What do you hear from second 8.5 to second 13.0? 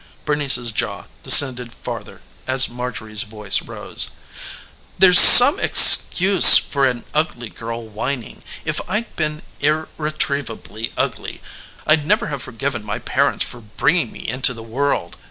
If I'd been irretrievably ugly I'd never have forgiven my